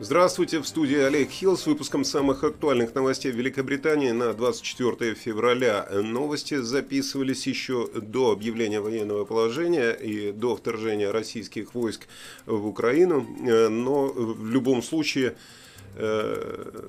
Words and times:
Здравствуйте, 0.00 0.60
в 0.60 0.68
студии 0.68 0.96
Олег 0.96 1.28
Хилл 1.28 1.56
с 1.56 1.66
выпуском 1.66 2.04
самых 2.04 2.44
актуальных 2.44 2.94
новостей 2.94 3.32
Великобритании 3.32 4.12
на 4.12 4.32
24 4.32 5.16
февраля. 5.16 5.88
Новости 5.90 6.54
записывались 6.54 7.48
еще 7.48 7.88
до 7.92 8.30
объявления 8.30 8.78
военного 8.78 9.24
положения 9.24 9.90
и 9.90 10.30
до 10.30 10.54
вторжения 10.54 11.10
российских 11.10 11.74
войск 11.74 12.06
в 12.46 12.68
Украину, 12.68 13.26
но 13.70 14.06
в 14.06 14.48
любом 14.48 14.84
случае 14.84 15.30
Э, 15.30 15.34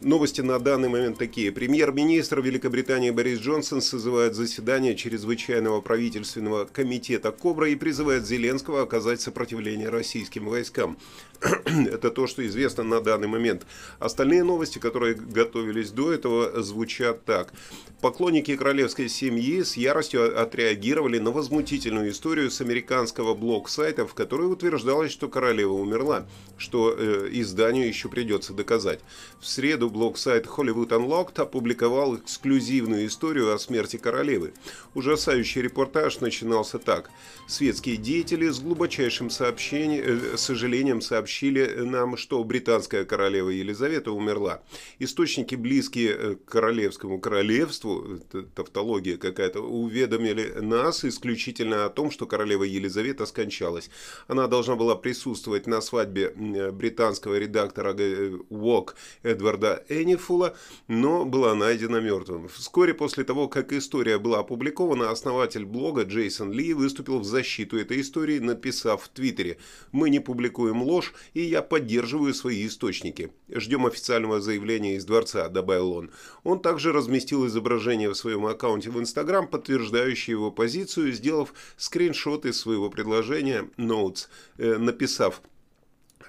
новости 0.01 0.41
на 0.41 0.59
данный 0.59 0.89
момент 0.89 1.17
такие. 1.17 1.51
Премьер-министр 1.51 2.41
Великобритании 2.41 3.09
Борис 3.09 3.39
Джонсон 3.39 3.81
созывает 3.81 4.35
заседание 4.35 4.95
чрезвычайного 4.95 5.81
правительственного 5.81 6.65
комитета 6.65 7.31
«Кобра» 7.31 7.69
и 7.69 7.75
призывает 7.75 8.27
Зеленского 8.27 8.83
оказать 8.83 9.19
сопротивление 9.21 9.89
российским 9.89 10.47
войскам. 10.47 10.97
Это 11.41 12.11
то, 12.11 12.27
что 12.27 12.45
известно 12.45 12.83
на 12.83 13.01
данный 13.01 13.27
момент. 13.27 13.65
Остальные 13.97 14.43
новости, 14.43 14.77
которые 14.77 15.15
готовились 15.15 15.91
до 15.91 16.11
этого, 16.11 16.61
звучат 16.61 17.25
так. 17.25 17.53
Поклонники 18.01 18.55
королевской 18.55 19.09
семьи 19.09 19.63
с 19.63 19.75
яростью 19.75 20.39
отреагировали 20.39 21.17
на 21.17 21.31
возмутительную 21.31 22.11
историю 22.11 22.51
с 22.51 22.61
американского 22.61 23.33
блог-сайта, 23.33 24.05
в 24.05 24.13
которой 24.13 24.51
утверждалось, 24.51 25.11
что 25.11 25.27
королева 25.27 25.73
умерла, 25.73 26.27
что 26.57 26.93
э, 26.95 27.29
изданию 27.31 27.87
еще 27.87 28.09
придется 28.09 28.53
доказать 28.53 28.98
сказать. 28.99 29.29
В 29.39 29.47
среду 29.47 29.89
блог-сайт 29.89 30.47
Hollywood 30.47 30.89
Unlocked 30.89 31.41
опубликовал 31.41 32.17
эксклюзивную 32.17 33.07
историю 33.07 33.53
о 33.53 33.59
смерти 33.59 33.95
королевы. 33.95 34.53
Ужасающий 34.95 35.61
репортаж 35.61 36.19
начинался 36.19 36.77
так. 36.77 37.09
Светские 37.47 37.95
деятели 37.95 38.49
с 38.49 38.59
глубочайшим 38.59 39.29
сообщением, 39.29 40.03
э, 40.33 40.37
сожалением 40.37 41.01
сообщили 41.01 41.83
нам, 41.83 42.17
что 42.17 42.43
британская 42.43 43.05
королева 43.05 43.49
Елизавета 43.49 44.11
умерла. 44.11 44.61
Источники, 44.99 45.55
близкие 45.55 46.09
э, 46.11 46.35
к 46.35 46.45
королевскому 46.45 47.19
королевству, 47.21 48.19
тавтология 48.55 49.15
какая-то, 49.15 49.61
уведомили 49.61 50.59
нас 50.59 51.05
исключительно 51.05 51.85
о 51.85 51.89
том, 51.89 52.11
что 52.11 52.25
королева 52.25 52.63
Елизавета 52.63 53.25
скончалась. 53.25 53.89
Она 54.27 54.47
должна 54.47 54.75
была 54.75 54.95
присутствовать 54.95 55.65
на 55.65 55.79
свадьбе 55.79 56.33
британского 56.73 57.35
редактора 57.37 57.93
Walk 57.93 58.78
мог 58.79 58.95
Эдварда 59.23 59.83
Энифула, 59.89 60.55
но 60.87 61.25
была 61.25 61.53
найдена 61.53 61.97
мертвым. 61.97 62.47
Вскоре 62.47 62.93
после 62.93 63.25
того, 63.25 63.49
как 63.49 63.73
история 63.73 64.17
была 64.17 64.39
опубликована, 64.39 65.11
основатель 65.11 65.65
блога 65.65 66.03
Джейсон 66.03 66.53
Ли 66.53 66.73
выступил 66.73 67.19
в 67.19 67.25
защиту 67.25 67.77
этой 67.77 67.99
истории, 67.99 68.39
написав 68.39 69.03
в 69.03 69.09
Твиттере 69.09 69.57
«Мы 69.91 70.09
не 70.09 70.21
публикуем 70.21 70.81
ложь, 70.81 71.13
и 71.33 71.41
я 71.41 71.61
поддерживаю 71.61 72.33
свои 72.33 72.65
источники. 72.65 73.31
Ждем 73.49 73.85
официального 73.85 74.39
заявления 74.39 74.95
из 74.95 75.03
дворца»,– 75.03 75.49
добавил 75.49 75.91
он. 75.91 76.11
Он 76.43 76.61
также 76.61 76.93
разместил 76.93 77.45
изображение 77.47 78.09
в 78.09 78.15
своем 78.15 78.45
аккаунте 78.45 78.89
в 78.91 78.99
Инстаграм, 78.99 79.45
подтверждающее 79.45 80.35
его 80.35 80.51
позицию, 80.51 81.11
сделав 81.11 81.53
скриншот 81.75 82.45
из 82.45 82.57
своего 82.57 82.89
предложения 82.89 83.67
Notes, 83.77 84.27
э, 84.57 84.77
написав 84.77 85.41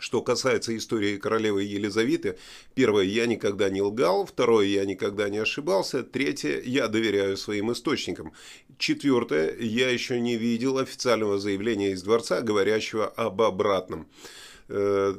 что 0.00 0.22
касается 0.22 0.76
истории 0.76 1.16
королевы 1.16 1.62
Елизаветы, 1.62 2.38
первое, 2.74 3.04
я 3.04 3.26
никогда 3.26 3.70
не 3.70 3.82
лгал, 3.82 4.26
второе, 4.26 4.66
я 4.66 4.84
никогда 4.84 5.28
не 5.28 5.38
ошибался, 5.38 6.02
третье, 6.02 6.60
я 6.64 6.88
доверяю 6.88 7.36
своим 7.36 7.70
источникам, 7.70 8.32
четвертое, 8.78 9.56
я 9.58 9.90
еще 9.90 10.18
не 10.18 10.36
видел 10.36 10.78
официального 10.78 11.38
заявления 11.38 11.92
из 11.92 12.02
дворца, 12.02 12.40
говорящего 12.40 13.06
об 13.06 13.42
обратном. 13.42 14.08
Э, 14.68 15.14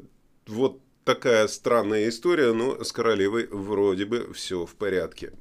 вот 0.48 0.82
такая 1.04 1.48
странная 1.48 2.10
история, 2.10 2.54
но 2.54 2.84
с 2.84 2.92
королевой 2.92 3.48
вроде 3.48 4.06
бы 4.06 4.34
все 4.34 4.66
в 4.66 4.76
порядке. 4.76 5.34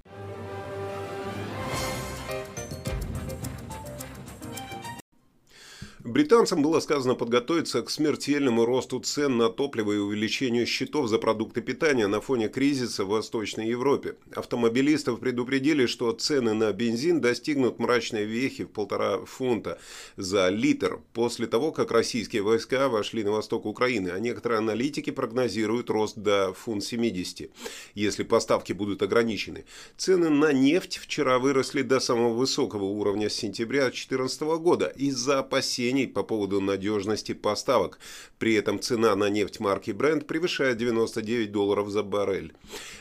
Британцам 6.10 6.60
было 6.60 6.80
сказано 6.80 7.14
подготовиться 7.14 7.82
к 7.82 7.88
смертельному 7.88 8.64
росту 8.64 8.98
цен 8.98 9.36
на 9.36 9.48
топливо 9.48 9.92
и 9.92 9.98
увеличению 9.98 10.66
счетов 10.66 11.08
за 11.08 11.18
продукты 11.18 11.60
питания 11.60 12.08
на 12.08 12.20
фоне 12.20 12.48
кризиса 12.48 13.04
в 13.04 13.10
Восточной 13.10 13.68
Европе. 13.68 14.16
Автомобилистов 14.34 15.20
предупредили, 15.20 15.86
что 15.86 16.10
цены 16.10 16.52
на 16.52 16.72
бензин 16.72 17.20
достигнут 17.20 17.78
мрачной 17.78 18.24
вехи 18.24 18.64
в 18.64 18.70
полтора 18.70 19.24
фунта 19.24 19.78
за 20.16 20.48
литр 20.48 20.98
после 21.12 21.46
того, 21.46 21.70
как 21.70 21.92
российские 21.92 22.42
войска 22.42 22.88
вошли 22.88 23.22
на 23.22 23.30
восток 23.30 23.64
Украины, 23.64 24.08
а 24.08 24.18
некоторые 24.18 24.58
аналитики 24.58 25.10
прогнозируют 25.10 25.90
рост 25.90 26.18
до 26.18 26.52
фунт 26.54 26.82
70, 26.82 27.52
если 27.94 28.24
поставки 28.24 28.72
будут 28.72 29.02
ограничены. 29.02 29.64
Цены 29.96 30.28
на 30.28 30.52
нефть 30.52 30.98
вчера 30.98 31.38
выросли 31.38 31.82
до 31.82 32.00
самого 32.00 32.34
высокого 32.34 32.86
уровня 32.86 33.30
с 33.30 33.34
сентября 33.34 33.82
2014 33.82 34.40
года 34.58 34.86
из-за 34.96 35.38
опасений 35.38 35.99
опасений 36.00 36.08
по 36.08 36.22
поводу 36.22 36.60
надежности 36.60 37.34
поставок. 37.34 37.98
При 38.38 38.54
этом 38.54 38.78
цена 38.80 39.16
на 39.16 39.30
нефть 39.30 39.60
марки 39.60 39.92
Brent 39.92 40.24
превышает 40.24 40.76
99 40.76 41.52
долларов 41.52 41.90
за 41.90 42.02
баррель. 42.02 42.52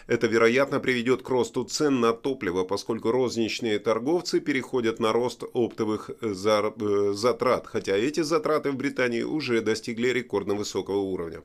Это, 0.08 0.28
вероятно, 0.28 0.80
приведет 0.80 1.22
к 1.22 1.30
росту 1.30 1.64
цен 1.64 2.00
на 2.00 2.14
топливо, 2.14 2.66
поскольку 2.66 3.12
розничные 3.12 3.80
торговцы 3.80 4.40
переходят 4.40 5.00
на 5.00 5.14
рост 5.14 5.44
оптовых 5.54 6.10
э, 6.22 6.34
затрат, 7.14 7.68
хотя 7.68 7.96
эти 7.96 8.24
затраты 8.24 8.72
в 8.72 8.76
Британии 8.76 9.24
уже 9.24 9.62
достигли 9.62 10.10
рекордно 10.14 10.56
высокого 10.56 11.00
уровня. 11.00 11.42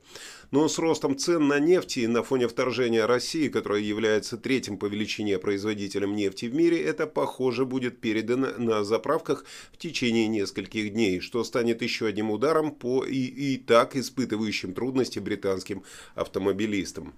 Но 0.51 0.67
с 0.67 0.79
ростом 0.79 1.15
цен 1.15 1.47
на 1.47 1.59
нефть 1.59 1.97
и 1.97 2.07
на 2.07 2.23
фоне 2.23 2.47
вторжения 2.47 3.07
России, 3.07 3.49
которая 3.49 3.81
является 3.81 4.37
третьим 4.37 4.77
по 4.77 4.87
величине 4.87 5.37
производителем 5.37 6.15
нефти 6.15 6.47
в 6.47 6.55
мире, 6.55 6.81
это, 6.81 7.07
похоже, 7.07 7.65
будет 7.65 8.01
передано 8.01 8.47
на 8.57 8.83
заправках 8.83 9.45
в 9.73 9.77
течение 9.77 10.27
нескольких 10.27 10.93
дней, 10.93 11.19
что 11.19 11.43
станет 11.45 11.81
еще 11.81 12.07
одним 12.07 12.31
ударом 12.31 12.71
по 12.71 13.05
и, 13.05 13.25
и 13.25 13.57
так 13.57 13.95
испытывающим 13.95 14.73
трудности 14.73 15.19
британским 15.19 15.83
автомобилистам. 16.15 17.13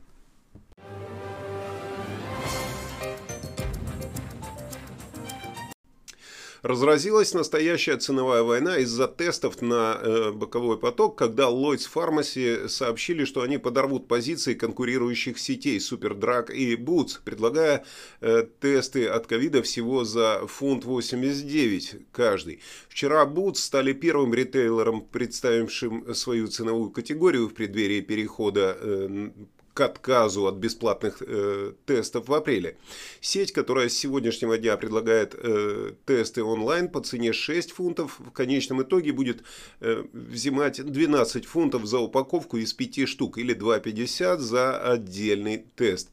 Разразилась 6.67 7.33
настоящая 7.33 7.95
ценовая 7.95 8.43
война 8.43 8.79
из-за 8.79 9.07
тестов 9.07 9.61
на 9.61 9.97
э, 10.01 10.31
боковой 10.33 10.77
поток, 10.77 11.17
когда 11.17 11.43
Lloyds 11.43 11.87
Pharmacy 11.89 12.67
сообщили, 12.67 13.23
что 13.23 13.41
они 13.41 13.57
подорвут 13.57 14.09
позиции 14.09 14.53
конкурирующих 14.53 15.39
сетей 15.39 15.77
Superdrag 15.77 16.51
и 16.51 16.75
Boots, 16.75 17.19
предлагая 17.23 17.85
э, 18.19 18.45
тесты 18.59 19.07
от 19.07 19.27
ковида 19.27 19.63
всего 19.63 20.03
за 20.03 20.45
фунт 20.45 20.83
89 20.83 22.07
каждый. 22.11 22.59
Вчера 22.89 23.25
Boots 23.25 23.59
стали 23.59 23.93
первым 23.93 24.33
ритейлером, 24.33 25.05
представившим 25.05 26.13
свою 26.15 26.47
ценовую 26.47 26.89
категорию 26.89 27.47
в 27.47 27.53
преддверии 27.53 28.01
перехода 28.01 28.77
э, 28.77 29.29
к 29.77 29.81
отказу 29.81 30.47
от 30.47 30.55
бесплатных 30.55 31.21
э, 31.21 31.73
тестов 31.85 32.29
в 32.29 32.33
апреле. 32.33 32.77
Сеть, 33.21 33.51
которая 33.51 33.89
с 33.89 33.93
сегодняшнего 33.93 34.57
дня 34.57 34.75
предлагает 34.75 35.35
э, 35.37 35.91
тесты 36.07 36.43
онлайн 36.43 36.89
по 36.89 36.99
цене 36.99 37.31
6 37.31 37.73
фунтов, 37.73 38.19
в 38.19 38.31
конечном 38.31 38.81
итоге 38.81 39.11
будет 39.11 39.43
э, 39.79 40.03
взимать 40.13 40.83
12 40.83 41.45
фунтов 41.45 41.85
за 41.85 41.99
упаковку 41.99 42.57
из 42.57 42.73
5 42.73 43.07
штук 43.07 43.37
или 43.37 43.55
2,50 43.55 44.39
за 44.39 44.77
отдельный 44.93 45.63
тест. 45.75 46.09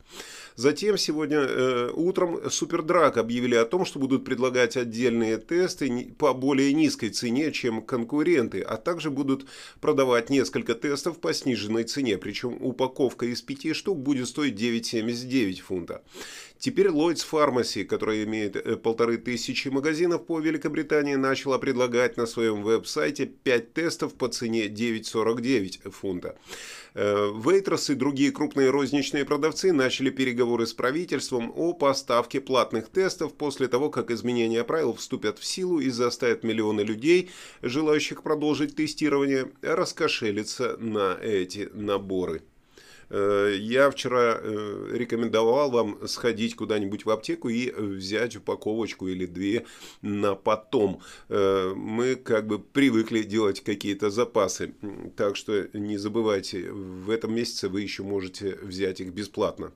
Затем 0.56 0.96
сегодня 0.96 1.38
э, 1.38 1.90
утром 1.94 2.48
Супердраг 2.48 3.16
объявили 3.16 3.56
о 3.56 3.64
том, 3.64 3.84
что 3.84 3.98
будут 3.98 4.24
предлагать 4.24 4.76
отдельные 4.76 5.36
тесты 5.36 6.14
по 6.16 6.32
более 6.32 6.72
низкой 6.72 7.08
цене, 7.08 7.50
чем 7.50 7.82
конкуренты, 7.82 8.60
а 8.60 8.76
также 8.76 9.10
будут 9.10 9.46
продавать 9.80 10.30
несколько 10.30 10.74
тестов 10.74 11.18
по 11.18 11.34
сниженной 11.34 11.82
цене, 11.82 12.18
причем 12.18 12.56
упаковка 12.60 13.26
из 13.26 13.42
5 13.42 13.53
штук 13.72 13.98
будет 13.98 14.28
стоить 14.28 14.54
9,79 14.54 15.60
фунта. 15.60 16.02
Теперь 16.58 16.86
Lloyds 16.86 17.26
Pharmacy, 17.30 17.84
которая 17.84 18.24
имеет 18.24 18.56
э, 18.56 18.76
полторы 18.76 19.18
тысячи 19.18 19.68
магазинов 19.68 20.24
по 20.24 20.40
Великобритании, 20.40 21.14
начала 21.14 21.58
предлагать 21.58 22.16
на 22.16 22.26
своем 22.26 22.62
веб-сайте 22.62 23.26
5 23.26 23.74
тестов 23.74 24.14
по 24.14 24.28
цене 24.28 24.68
9,49 24.68 25.90
фунта. 25.90 26.38
Вейтрос 26.94 27.90
и 27.90 27.94
другие 27.94 28.30
крупные 28.30 28.70
розничные 28.70 29.24
продавцы 29.24 29.72
начали 29.72 30.10
переговоры 30.10 30.64
с 30.64 30.72
правительством 30.72 31.52
о 31.54 31.72
поставке 31.72 32.40
платных 32.40 32.88
тестов 32.88 33.34
после 33.34 33.66
того, 33.66 33.90
как 33.90 34.12
изменения 34.12 34.62
правил 34.62 34.94
вступят 34.94 35.40
в 35.40 35.44
силу 35.44 35.80
и 35.80 35.90
заставят 35.90 36.44
миллионы 36.44 36.82
людей, 36.82 37.30
желающих 37.62 38.22
продолжить 38.22 38.76
тестирование, 38.76 39.50
раскошелиться 39.60 40.76
на 40.78 41.18
эти 41.20 41.68
наборы. 41.74 42.42
Э, 43.14 43.54
я 43.56 43.90
вчера 43.90 44.40
э, 44.40 44.88
рекомендовал 44.92 45.70
вам 45.70 46.08
сходить 46.08 46.56
куда-нибудь 46.56 47.04
в 47.04 47.10
аптеку 47.10 47.48
и 47.48 47.70
взять 47.70 48.34
упаковочку 48.34 49.06
или 49.06 49.24
две 49.24 49.66
на 50.02 50.34
потом. 50.34 51.00
Мы 51.28 52.16
как 52.16 52.46
бы 52.46 52.58
привыкли 52.58 53.22
делать 53.22 53.62
какие-то 53.62 54.10
запасы, 54.10 54.74
так 55.16 55.36
что 55.36 55.68
не 55.72 55.96
забывайте, 55.96 56.70
в 56.72 57.10
этом 57.10 57.34
месяце 57.34 57.68
вы 57.68 57.82
еще 57.82 58.02
можете 58.02 58.58
взять 58.62 59.00
их 59.00 59.12
бесплатно. 59.12 59.72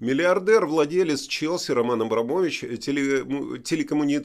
Миллиардер, 0.00 0.64
владелец 0.64 1.26
Челси 1.26 1.72
Роман 1.72 2.02
Абрамович, 2.02 2.60
теле, 2.80 3.24
телекоммуни... 3.64 4.22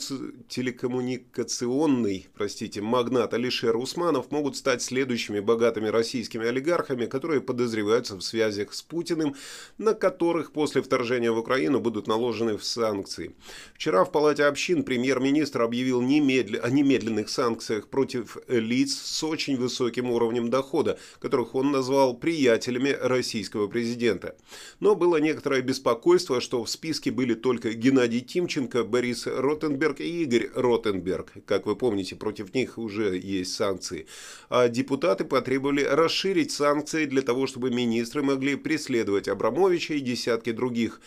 телекоммуникационный 0.48 2.28
простите, 2.36 2.82
магнат 2.82 3.34
Алишер 3.34 3.76
Усманов 3.76 4.30
могут 4.30 4.56
стать 4.56 4.84
следующими 4.84 5.40
богатыми 5.40 5.88
российскими 5.88 6.46
олигархами, 6.46 7.08
которые 7.08 7.42
подозреваются 7.42 8.16
в 8.16 8.22
связях 8.22 8.72
с 8.72 8.84
Путиным, 8.84 9.34
на 9.80 9.96
которых 9.96 10.52
после 10.52 10.84
вторжения 10.84 11.32
в 11.32 11.40
Украину 11.40 11.80
будут 11.80 12.06
наложены 12.06 12.60
санкции. 12.60 13.36
Вчера 13.74 14.06
в 14.06 14.12
Палате 14.12 14.44
общин 14.44 14.84
премьер-министр 14.84 15.64
объявил 15.64 16.02
немедля... 16.02 16.60
о 16.60 16.70
немедленных 16.70 17.30
санкциях 17.30 17.88
против 17.88 18.38
лиц 18.48 18.94
с 18.94 19.24
очень 19.24 19.58
высоким 19.58 20.12
уровнем 20.12 20.52
дохода, 20.52 21.00
которых 21.20 21.56
он 21.56 21.72
назвал 21.72 22.16
приятелями 22.16 22.96
российского 23.02 23.68
президента. 23.68 24.36
Но 24.80 24.94
было 24.94 25.18
некоторое 25.18 25.63
беспокойство, 25.64 26.40
что 26.42 26.64
в 26.64 26.70
списке 26.70 27.12
были 27.12 27.34
только 27.34 27.74
Геннадий 27.74 28.22
Тимченко, 28.22 28.84
Борис 28.84 29.26
Ротенберг 29.26 30.02
и 30.02 30.24
Игорь 30.24 30.50
Ротенберг. 30.54 31.34
Как 31.46 31.66
вы 31.66 31.76
помните, 31.76 32.16
против 32.16 32.54
них 32.54 32.78
уже 32.78 33.18
есть 33.18 33.56
санкции. 33.56 34.06
А 34.50 34.68
депутаты 34.68 35.26
потребовали 35.26 35.84
расширить 35.84 36.52
санкции 36.52 37.06
для 37.06 37.22
того, 37.22 37.48
чтобы 37.48 37.72
министры 37.72 38.22
могли 38.22 38.56
преследовать 38.56 39.28
Абрамовича 39.28 39.96
и 39.96 40.00
десятки 40.00 40.52
других. 40.52 41.02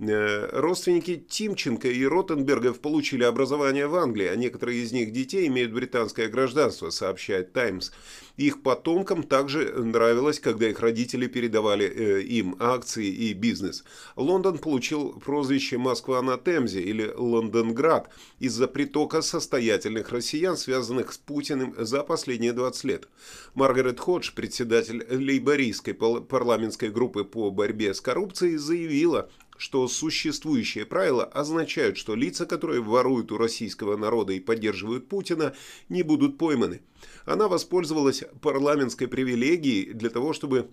Э, 0.00 0.48
родственники 0.58 1.22
Тимченко 1.28 1.88
и 1.88 2.06
Ротенбергов 2.06 2.80
получили 2.80 3.22
образование 3.22 3.86
в 3.86 3.94
Англии, 3.96 4.28
а 4.28 4.34
некоторые 4.34 4.82
из 4.82 4.92
них 4.92 5.12
детей 5.12 5.46
имеют 5.48 5.72
британское 5.72 6.28
гражданство, 6.28 6.88
сообщает 6.88 7.52
«Таймс». 7.52 7.90
Их 8.38 8.62
потомкам 8.62 9.22
также 9.22 9.74
нравилось, 9.74 10.40
когда 10.40 10.70
их 10.70 10.80
родители 10.80 11.26
передавали 11.26 11.84
э, 11.84 12.22
им 12.22 12.56
акции 12.58 13.08
и 13.08 13.34
бизнес. 13.34 13.84
Лондон 14.16 14.56
получил 14.56 15.20
прозвище 15.20 15.76
«Москва 15.76 16.22
на 16.22 16.38
Темзе» 16.38 16.80
или 16.80 17.12
«Лондонград» 17.14 18.08
из-за 18.38 18.68
притока 18.68 19.20
состоятельных 19.20 20.12
россиян, 20.12 20.56
связанных 20.56 21.12
с 21.12 21.18
Путиным 21.18 21.74
за 21.76 22.02
последние 22.04 22.54
20 22.54 22.84
лет. 22.84 23.08
Маргарет 23.52 24.00
Ходж, 24.00 24.30
председатель 24.34 25.04
лейбористской 25.10 25.92
парламентской 25.92 26.88
группы 26.88 27.24
по 27.24 27.50
борьбе 27.50 27.92
с 27.92 28.00
коррупцией, 28.00 28.56
заявила, 28.56 29.28
что 29.60 29.86
существующие 29.88 30.86
правила 30.86 31.22
означают, 31.22 31.98
что 31.98 32.14
лица, 32.14 32.46
которые 32.46 32.80
воруют 32.80 33.30
у 33.30 33.36
российского 33.36 33.98
народа 33.98 34.32
и 34.32 34.40
поддерживают 34.40 35.06
Путина, 35.06 35.54
не 35.90 36.02
будут 36.02 36.38
пойманы. 36.38 36.80
Она 37.26 37.46
воспользовалась 37.46 38.24
парламентской 38.40 39.06
привилегией 39.06 39.92
для 39.92 40.08
того, 40.08 40.32
чтобы 40.32 40.70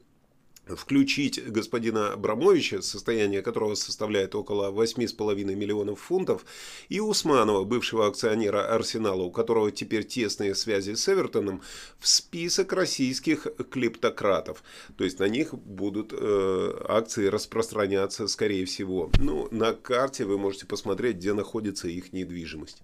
включить 0.75 1.52
господина 1.52 2.14
Абрамовича, 2.14 2.81
состояние 2.81 3.42
которого 3.42 3.75
составляет 3.75 4.36
около 4.36 4.72
8,5 4.72 5.56
миллионов 5.56 6.00
фунтов, 6.00 6.46
и 6.90 7.00
Усманова, 7.00 7.64
бывшего 7.64 8.08
акционера 8.08 8.74
Арсенала, 8.74 9.24
у 9.24 9.31
которого 9.31 9.72
теперь 9.72 10.04
тесные 10.04 10.56
связи 10.56 10.96
с 10.96 11.08
Эвертоном, 11.10 11.62
в 12.00 12.08
список 12.08 12.74
российских 12.74 13.48
клептократов. 13.69 14.64
То 14.98 15.04
есть 15.04 15.19
на 15.19 15.28
них 15.28 15.54
будут 15.54 16.14
э, 16.14 16.81
акции 16.88 17.28
распространяться, 17.28 18.28
скорее 18.28 18.66
всего. 18.66 19.10
Ну, 19.19 19.48
на 19.52 19.74
карте 19.74 20.25
вы 20.25 20.38
можете 20.38 20.66
посмотреть, 20.66 21.18
где 21.18 21.34
находится 21.34 21.88
их 21.88 22.14
недвижимость. 22.14 22.81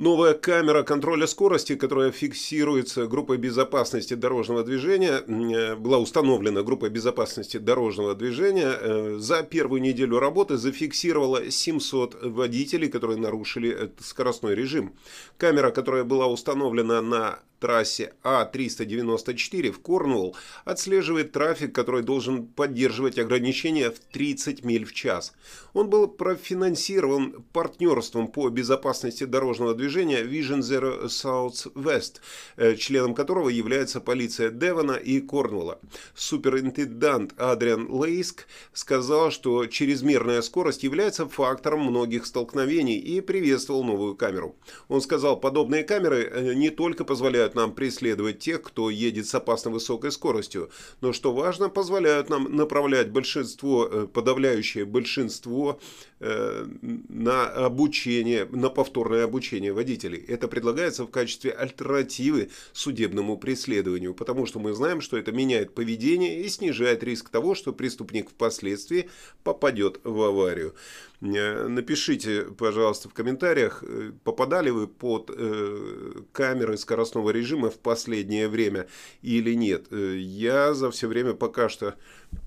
Новая 0.00 0.32
камера 0.32 0.82
контроля 0.82 1.26
скорости, 1.26 1.76
которая 1.76 2.10
фиксируется 2.10 3.06
группой 3.06 3.36
безопасности 3.36 4.14
дорожного 4.14 4.64
движения, 4.64 5.22
э, 5.26 5.76
была 5.76 5.98
установлена 5.98 6.62
группой 6.62 6.88
безопасности 6.88 7.58
дорожного 7.58 8.14
движения, 8.14 8.72
э, 8.80 9.16
за 9.18 9.42
первую 9.42 9.82
неделю 9.82 10.18
работы 10.18 10.56
зафиксировала 10.56 11.50
700 11.50 12.16
водителей, 12.22 12.88
которые 12.88 13.18
нарушили 13.18 13.92
скоростной 14.00 14.54
режим. 14.54 14.94
Камера, 15.36 15.70
которая 15.70 16.04
была 16.04 16.28
установлена 16.28 17.02
на 17.02 17.40
трассе 17.60 18.14
А394 18.24 19.70
в 19.70 19.80
Корнуолл 19.80 20.34
отслеживает 20.64 21.32
трафик, 21.32 21.74
который 21.74 22.02
должен 22.02 22.46
поддерживать 22.46 23.18
ограничения 23.18 23.90
в 23.90 24.00
30 24.00 24.64
миль 24.64 24.84
в 24.84 24.92
час. 24.92 25.32
Он 25.72 25.88
был 25.88 26.08
профинансирован 26.08 27.44
партнерством 27.52 28.28
по 28.28 28.48
безопасности 28.48 29.24
дорожного 29.24 29.74
движения 29.74 30.22
Vision 30.22 30.60
Zero 30.60 31.04
South 31.04 31.72
West, 31.74 32.20
э, 32.56 32.74
членом 32.76 33.14
которого 33.14 33.48
является 33.48 34.00
полиция 34.00 34.50
Девона 34.50 34.92
и 34.92 35.20
Корнуолла. 35.20 35.78
Суперинтендант 36.14 37.38
Адриан 37.38 37.88
Лейск 37.90 38.46
сказал, 38.72 39.30
что 39.30 39.66
чрезмерная 39.66 40.42
скорость 40.42 40.82
является 40.82 41.28
фактором 41.28 41.80
многих 41.80 42.26
столкновений 42.26 42.98
и 42.98 43.20
приветствовал 43.20 43.84
новую 43.84 44.16
камеру. 44.16 44.56
Он 44.88 45.00
сказал, 45.00 45.38
подобные 45.38 45.84
камеры 45.84 46.22
э, 46.24 46.54
не 46.54 46.70
только 46.70 47.04
позволяют 47.04 47.49
позволяют 47.50 47.54
нам 47.54 47.74
преследовать 47.74 48.38
тех, 48.38 48.62
кто 48.62 48.90
едет 48.90 49.26
с 49.26 49.34
опасно 49.34 49.70
высокой 49.70 50.10
скоростью, 50.10 50.70
но, 51.00 51.12
что 51.12 51.32
важно, 51.32 51.68
позволяют 51.68 52.30
нам 52.30 52.56
направлять 52.56 53.10
большинство, 53.10 53.88
э, 53.90 54.06
подавляющее 54.06 54.84
большинство 54.84 55.78
на 56.20 57.46
обучение, 57.46 58.46
на 58.50 58.68
повторное 58.68 59.24
обучение 59.24 59.72
водителей. 59.72 60.22
Это 60.28 60.48
предлагается 60.48 61.04
в 61.04 61.10
качестве 61.10 61.50
альтернативы 61.50 62.50
судебному 62.72 63.38
преследованию, 63.38 64.14
потому 64.14 64.46
что 64.46 64.58
мы 64.58 64.74
знаем, 64.74 65.00
что 65.00 65.16
это 65.16 65.32
меняет 65.32 65.74
поведение 65.74 66.42
и 66.42 66.48
снижает 66.48 67.02
риск 67.02 67.30
того, 67.30 67.54
что 67.54 67.72
преступник 67.72 68.28
впоследствии 68.28 69.08
попадет 69.42 70.00
в 70.04 70.20
аварию. 70.22 70.74
Э, 71.22 71.66
напишите, 71.68 72.42
пожалуйста, 72.56 73.08
в 73.08 73.14
комментариях, 73.14 73.84
э, 73.86 74.12
попадали 74.24 74.70
вы 74.70 74.86
под 74.86 75.30
э, 75.34 76.22
камеры 76.32 76.78
скоростного 76.78 77.30
режима 77.30 77.70
в 77.70 77.78
последнее 77.78 78.48
время 78.48 78.86
или 79.22 79.54
нет. 79.54 79.92
Я 79.92 80.74
за 80.74 80.90
все 80.90 81.08
время 81.08 81.34
пока 81.34 81.68
что 81.68 81.94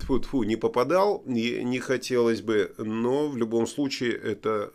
тьфу 0.00 0.18
-тьфу, 0.18 0.44
не 0.44 0.56
попадал, 0.56 1.22
не, 1.26 1.62
не 1.64 1.78
хотелось 1.78 2.42
бы, 2.42 2.74
но 2.78 3.28
в 3.28 3.36
любом 3.36 3.66
случае 3.66 4.12
это 4.12 4.70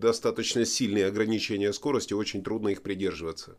достаточно 0.00 0.64
сильные 0.64 1.06
ограничения 1.06 1.72
скорости, 1.72 2.14
очень 2.14 2.42
трудно 2.42 2.68
их 2.68 2.82
придерживаться. 2.82 3.56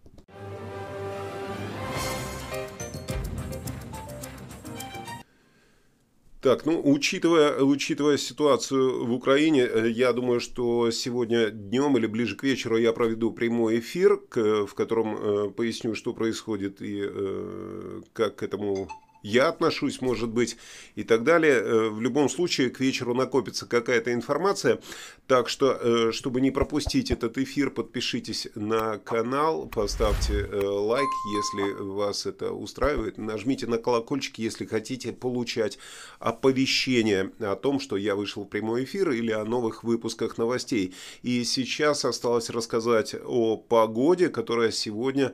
Так, 6.44 6.66
ну, 6.66 6.82
учитывая, 6.84 7.62
учитывая 7.64 8.18
ситуацию 8.18 9.06
в 9.06 9.14
Украине, 9.14 9.62
э, 9.62 9.90
я 9.90 10.12
думаю, 10.12 10.42
что 10.42 10.92
сегодня 10.92 11.52
днем 11.52 11.98
или 11.98 12.06
ближе 12.06 12.36
к 12.36 12.44
вечеру 12.44 12.76
я 12.76 12.92
проведу 12.92 13.32
прямой 13.32 13.80
эфир, 13.80 14.20
в 14.36 14.74
котором 14.74 15.16
э, 15.16 15.50
поясню, 15.52 15.96
что 15.96 16.12
происходит 16.14 16.82
и 16.82 17.02
э, 17.02 18.02
как 18.12 18.36
к 18.36 18.44
этому 18.44 18.90
я 19.24 19.48
отношусь, 19.48 20.02
может 20.02 20.30
быть, 20.30 20.58
и 20.96 21.04
так 21.04 21.24
далее. 21.24 21.54
Э, 21.54 21.90
в 21.90 22.02
любом 22.02 22.30
случае, 22.30 22.70
к 22.70 22.80
вечеру 22.82 23.16
накопится 23.16 23.66
какая-то 23.66 24.14
информация. 24.14 24.80
Так 25.28 25.48
что, 25.48 25.72
э, 25.72 26.12
чтобы 26.12 26.42
не 26.42 26.52
пропустить 26.52 27.10
этот 27.10 27.38
эфир, 27.38 27.72
подпишитесь 27.72 28.50
на 28.54 28.98
канал, 29.00 29.66
поставьте 29.66 30.34
э, 30.34 30.60
лайк, 30.62 31.08
если 31.38 31.82
вас 31.82 32.26
это 32.26 32.52
устраивает. 32.52 33.18
Нажмите 33.18 33.66
на 33.66 33.78
колокольчик, 33.78 34.38
если 34.40 34.66
хотите 34.66 35.14
получать 35.14 35.80
оповещение 36.20 37.32
о 37.40 37.56
том, 37.56 37.80
что 37.80 37.96
я 37.96 38.16
вышел 38.16 38.44
в 38.44 38.50
прямой 38.50 38.84
эфир 38.84 39.12
или 39.12 39.32
о 39.32 39.46
новых 39.46 39.86
выпусках 39.86 40.38
новостей. 40.38 40.94
И 41.22 41.46
сейчас 41.46 42.04
осталось 42.04 42.50
рассказать 42.50 43.16
о 43.26 43.56
погоде, 43.56 44.28
которая 44.28 44.72
сегодня, 44.72 45.34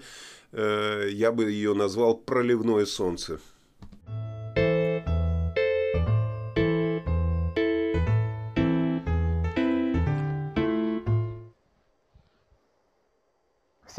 я 0.51 1.31
бы 1.31 1.51
ее 1.51 1.74
назвал 1.74 2.15
проливное 2.17 2.86
солнце. 2.86 3.39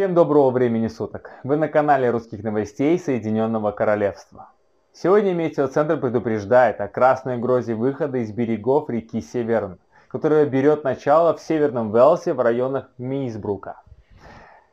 Всем 0.00 0.14
доброго 0.14 0.50
времени 0.50 0.88
суток! 0.88 1.30
Вы 1.44 1.58
на 1.58 1.68
канале 1.68 2.08
русских 2.08 2.42
новостей 2.42 2.98
Соединенного 2.98 3.70
Королевства. 3.70 4.48
Сегодня 4.94 5.34
метеоцентр 5.34 6.00
предупреждает 6.00 6.80
о 6.80 6.88
красной 6.88 7.36
угрозе 7.36 7.74
выхода 7.74 8.16
из 8.16 8.32
берегов 8.32 8.88
реки 8.88 9.20
Северн. 9.20 9.78
которая 10.08 10.46
берет 10.46 10.84
начало 10.84 11.36
в 11.36 11.40
Северном 11.42 11.92
Велсе 11.92 12.32
в 12.32 12.40
районах 12.40 12.88
Мисбрука. 12.96 13.82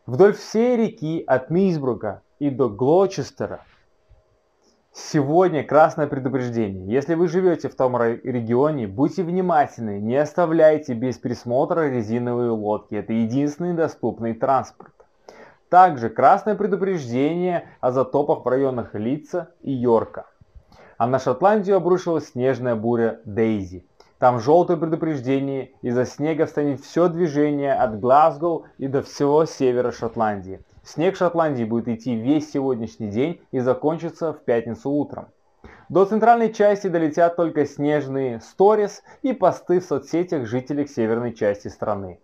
Вдоль 0.06 0.32
всей 0.32 0.78
реки 0.78 1.22
от 1.28 1.50
Мисбрука 1.50 2.22
и 2.40 2.50
до 2.50 2.70
Глочестера 2.70 3.66
Сегодня 4.94 5.66
красное 5.66 6.08
предупреждение. 6.08 6.88
Если 6.88 7.16
вы 7.16 7.28
живете 7.28 7.68
в 7.68 7.76
том 7.76 8.02
регионе, 8.02 8.88
будьте 8.88 9.24
внимательны, 9.24 10.00
не 10.00 10.16
оставляйте 10.16 10.94
без 10.94 11.18
присмотра 11.18 11.90
резиновые 11.90 12.52
лодки. 12.52 12.96
Это 12.96 13.12
единственный 13.12 13.74
доступный 13.74 14.34
транспорт. 14.34 14.94
Также 15.70 16.10
красное 16.10 16.56
предупреждение 16.56 17.68
о 17.82 17.92
затопах 17.92 18.46
в 18.46 18.48
районах 18.48 18.96
Лица 18.96 19.50
и 19.62 19.72
Йорка. 19.72 20.26
А 20.98 21.08
на 21.08 21.20
Шотландию 21.20 21.76
обрушилась 21.76 22.30
снежная 22.30 22.76
буря 22.76 23.20
Дейзи. 23.26 23.86
Там 24.18 24.40
желтое 24.40 24.80
предупреждение, 24.80 25.72
из-за 25.82 26.06
снега 26.06 26.46
встанет 26.46 26.80
все 26.80 27.10
движение 27.10 27.74
от 27.74 28.00
Глазго 28.00 28.64
и 28.78 28.88
до 28.88 29.04
всего 29.04 29.46
севера 29.46 29.92
Шотландии. 29.92 30.62
Снег 30.84 31.16
в 31.16 31.18
Шотландии 31.18 31.66
будет 31.66 31.90
идти 31.90 32.16
весь 32.16 32.50
сегодняшний 32.50 33.10
день 33.10 33.42
и 33.52 33.60
закончится 33.60 34.32
в 34.32 34.40
пятницу 34.40 34.90
утром. 34.90 35.28
До 35.90 36.06
центральной 36.06 36.54
части 36.54 36.88
долетят 36.88 37.36
только 37.36 37.66
снежные 37.66 38.40
сторис 38.40 39.04
и 39.22 39.34
посты 39.34 39.82
в 39.82 39.86
соцсетях 39.86 40.46
жителей 40.46 40.88
северной 40.88 41.34
части 41.34 41.68
страны. 41.68 42.20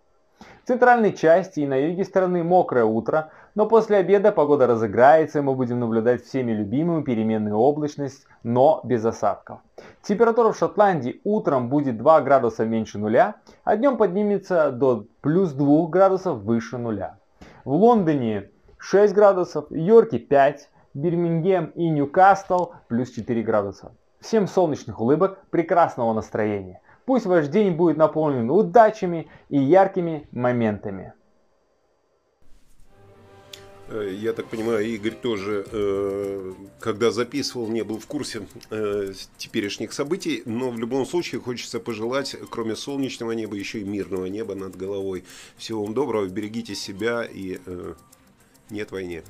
Центральной 0.66 1.12
части 1.12 1.60
и 1.60 1.66
на 1.66 1.74
юге 1.74 2.04
страны 2.04 2.42
мокрое 2.42 2.86
утро, 2.86 3.30
но 3.54 3.66
после 3.66 3.98
обеда 3.98 4.32
погода 4.32 4.66
разыграется 4.66 5.40
и 5.40 5.42
мы 5.42 5.54
будем 5.54 5.78
наблюдать 5.78 6.24
всеми 6.24 6.52
любимую 6.52 7.02
переменную 7.02 7.56
облачность, 7.56 8.26
но 8.42 8.80
без 8.82 9.04
осадков. 9.04 9.58
Температура 10.02 10.52
в 10.52 10.56
Шотландии 10.58 11.20
утром 11.22 11.68
будет 11.68 11.98
2 11.98 12.22
градуса 12.22 12.64
меньше 12.64 12.98
нуля, 12.98 13.34
а 13.62 13.76
днем 13.76 13.98
поднимется 13.98 14.70
до 14.70 15.04
плюс 15.20 15.52
2 15.52 15.88
градусов 15.88 16.38
выше 16.38 16.78
нуля. 16.78 17.18
В 17.66 17.72
Лондоне 17.72 18.48
6 18.78 19.14
градусов, 19.14 19.66
Йорке 19.68 20.18
5, 20.18 20.70
Бирмингем 20.94 21.72
и 21.74 21.90
Ньюкасл 21.90 22.72
плюс 22.88 23.10
4 23.10 23.42
градуса. 23.42 23.92
Всем 24.20 24.46
солнечных 24.46 24.98
улыбок, 24.98 25.40
прекрасного 25.50 26.14
настроения. 26.14 26.80
Пусть 27.06 27.26
ваш 27.26 27.48
день 27.48 27.72
будет 27.72 27.96
наполнен 27.96 28.50
удачами 28.50 29.28
и 29.48 29.58
яркими 29.58 30.26
моментами. 30.32 31.12
Э, 33.88 34.10
я 34.10 34.32
так 34.32 34.46
понимаю, 34.46 34.86
Игорь 34.86 35.12
тоже, 35.12 35.66
э, 35.70 36.52
когда 36.80 37.10
записывал, 37.10 37.68
не 37.68 37.82
был 37.82 37.98
в 37.98 38.06
курсе 38.06 38.46
э, 38.70 39.12
теперешних 39.36 39.92
событий, 39.92 40.42
но 40.46 40.70
в 40.70 40.78
любом 40.78 41.04
случае 41.04 41.40
хочется 41.40 41.80
пожелать, 41.80 42.34
кроме 42.50 42.76
солнечного 42.76 43.32
неба, 43.32 43.56
еще 43.56 43.80
и 43.80 43.84
мирного 43.84 44.26
неба 44.26 44.54
над 44.54 44.76
головой. 44.76 45.24
Всего 45.56 45.84
вам 45.84 45.92
доброго, 45.92 46.26
берегите 46.26 46.74
себя 46.74 47.24
и 47.24 47.58
нет 48.70 48.90
войне. 48.90 49.22